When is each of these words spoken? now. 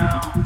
now. 0.00 0.39